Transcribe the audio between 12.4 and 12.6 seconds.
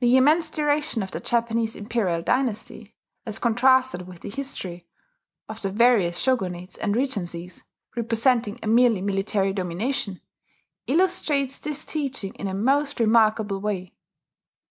a